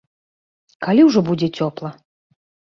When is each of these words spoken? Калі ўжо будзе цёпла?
Калі 0.85 1.01
ўжо 1.09 1.19
будзе 1.29 1.47
цёпла? 1.61 1.93